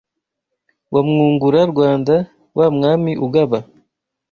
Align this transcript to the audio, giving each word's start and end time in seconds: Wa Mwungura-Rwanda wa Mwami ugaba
Wa 0.93 0.99
Mwungura-Rwanda 1.07 2.15
wa 2.57 2.65
Mwami 2.75 3.11
ugaba 3.25 3.59